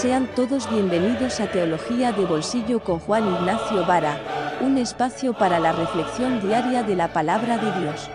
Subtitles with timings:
[0.00, 5.72] Sean todos bienvenidos a Teología de Bolsillo con Juan Ignacio Vara, un espacio para la
[5.72, 8.10] reflexión diaria de la palabra de Dios.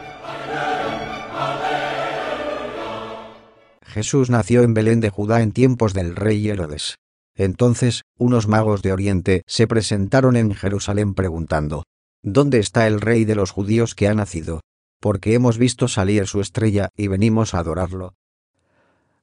[3.81, 6.97] Jesús nació en Belén de Judá en tiempos del rey Herodes.
[7.35, 11.85] Entonces, unos magos de Oriente se presentaron en Jerusalén preguntando,
[12.21, 14.61] ¿Dónde está el rey de los judíos que ha nacido?
[14.99, 18.13] Porque hemos visto salir su estrella y venimos a adorarlo.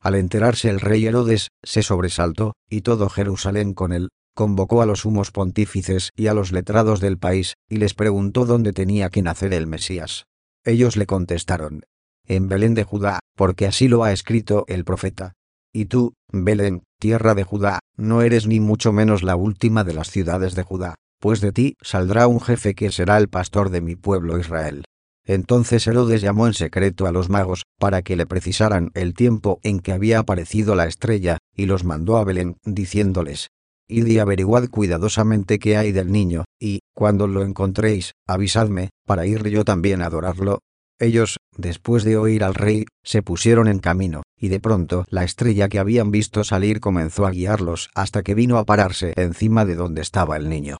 [0.00, 5.00] Al enterarse el rey Herodes, se sobresaltó, y todo Jerusalén con él, convocó a los
[5.00, 9.52] sumos pontífices y a los letrados del país, y les preguntó dónde tenía que nacer
[9.52, 10.26] el Mesías.
[10.64, 11.82] Ellos le contestaron,
[12.24, 15.32] en Belén de Judá, porque así lo ha escrito el profeta.
[15.72, 20.10] Y tú, Belén, tierra de Judá, no eres ni mucho menos la última de las
[20.10, 23.96] ciudades de Judá, pues de ti saldrá un jefe que será el pastor de mi
[23.96, 24.84] pueblo Israel.
[25.28, 29.78] Entonces Herodes llamó en secreto a los magos, para que le precisaran el tiempo en
[29.80, 33.48] que había aparecido la estrella, y los mandó a Belén, diciéndoles,
[33.90, 39.46] Id y averiguad cuidadosamente qué hay del niño, y, cuando lo encontréis, avisadme, para ir
[39.48, 40.60] yo también a adorarlo.
[40.98, 45.68] Ellos, después de oír al rey, se pusieron en camino, y de pronto la estrella
[45.68, 50.00] que habían visto salir comenzó a guiarlos hasta que vino a pararse encima de donde
[50.00, 50.78] estaba el niño.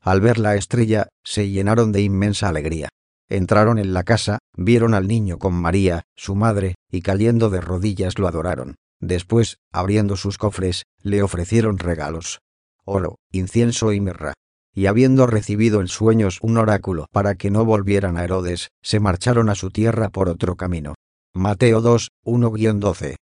[0.00, 2.88] Al ver la estrella, se llenaron de inmensa alegría.
[3.28, 8.18] Entraron en la casa, vieron al niño con María, su madre, y cayendo de rodillas
[8.18, 8.76] lo adoraron.
[9.00, 12.40] Después, abriendo sus cofres, le ofrecieron regalos.
[12.84, 14.34] Oro, incienso y mirra.
[14.72, 19.48] Y habiendo recibido en sueños un oráculo para que no volvieran a Herodes, se marcharon
[19.48, 20.94] a su tierra por otro camino.
[21.34, 23.16] Mateo 2, 1-12.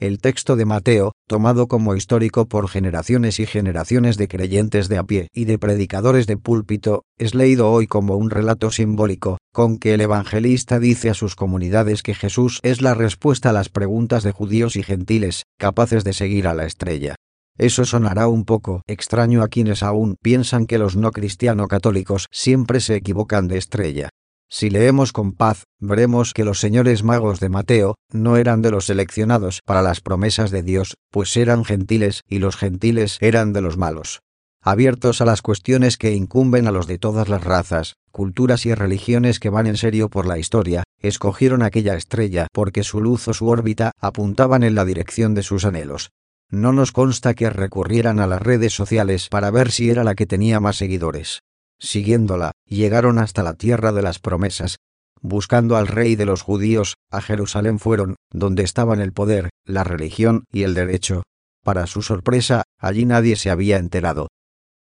[0.00, 5.04] El texto de Mateo, tomado como histórico por generaciones y generaciones de creyentes de a
[5.04, 9.92] pie y de predicadores de púlpito, es leído hoy como un relato simbólico, con que
[9.92, 14.32] el evangelista dice a sus comunidades que Jesús es la respuesta a las preguntas de
[14.32, 17.16] judíos y gentiles, capaces de seguir a la estrella.
[17.58, 22.80] Eso sonará un poco extraño a quienes aún piensan que los no cristiano católicos siempre
[22.80, 24.08] se equivocan de estrella.
[24.52, 28.86] Si leemos con paz, veremos que los señores magos de Mateo no eran de los
[28.86, 33.76] seleccionados para las promesas de Dios, pues eran gentiles y los gentiles eran de los
[33.76, 34.22] malos.
[34.60, 39.38] Abiertos a las cuestiones que incumben a los de todas las razas, culturas y religiones
[39.38, 43.46] que van en serio por la historia, escogieron aquella estrella porque su luz o su
[43.46, 46.10] órbita apuntaban en la dirección de sus anhelos.
[46.50, 50.26] No nos consta que recurrieran a las redes sociales para ver si era la que
[50.26, 51.40] tenía más seguidores
[51.80, 54.76] siguiéndola, llegaron hasta la tierra de las promesas.
[55.20, 60.44] Buscando al rey de los judíos, a Jerusalén fueron, donde estaban el poder, la religión
[60.52, 61.24] y el derecho.
[61.64, 64.28] Para su sorpresa, allí nadie se había enterado.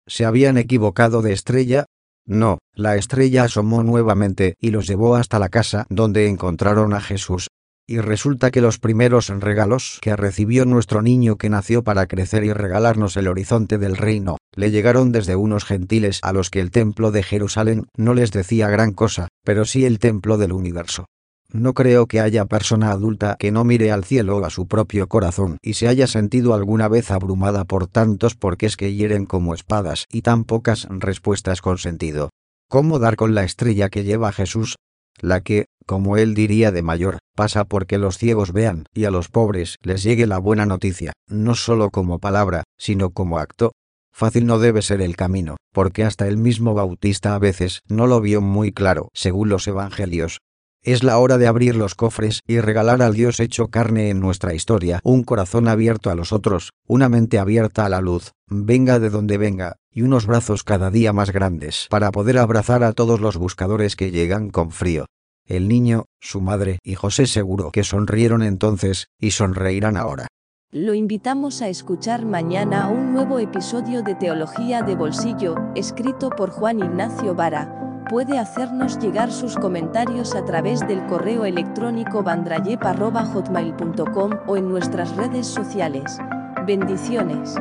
[0.06, 1.86] ¿Se habían equivocado de estrella?
[2.26, 7.48] No, la estrella asomó nuevamente y los llevó hasta la casa donde encontraron a Jesús,
[7.86, 12.52] y resulta que los primeros regalos que recibió nuestro niño que nació para crecer y
[12.52, 17.12] regalarnos el horizonte del reino, le llegaron desde unos gentiles a los que el templo
[17.12, 21.06] de Jerusalén no les decía gran cosa, pero sí el templo del universo.
[21.52, 25.06] No creo que haya persona adulta que no mire al cielo o a su propio
[25.06, 30.06] corazón y se haya sentido alguna vez abrumada por tantos porqués que hieren como espadas
[30.10, 32.30] y tan pocas respuestas con sentido.
[32.68, 34.74] ¿Cómo dar con la estrella que lleva Jesús?
[35.20, 39.28] La que, como él diría de mayor, pasa porque los ciegos vean y a los
[39.28, 43.72] pobres les llegue la buena noticia, no solo como palabra, sino como acto.
[44.12, 48.20] Fácil no debe ser el camino, porque hasta el mismo Bautista a veces no lo
[48.20, 50.38] vio muy claro, según los evangelios.
[50.82, 54.54] Es la hora de abrir los cofres y regalar al Dios hecho carne en nuestra
[54.54, 59.10] historia un corazón abierto a los otros, una mente abierta a la luz, venga de
[59.10, 63.36] donde venga, y unos brazos cada día más grandes para poder abrazar a todos los
[63.36, 65.06] buscadores que llegan con frío.
[65.46, 70.26] El niño, su madre y José seguro que sonrieron entonces, y sonreirán ahora.
[70.72, 76.80] Lo invitamos a escuchar mañana un nuevo episodio de Teología de Bolsillo, escrito por Juan
[76.80, 78.04] Ignacio Vara.
[78.10, 85.46] Puede hacernos llegar sus comentarios a través del correo electrónico bandrayep.hotmail.com o en nuestras redes
[85.46, 86.18] sociales.
[86.66, 87.54] Bendiciones.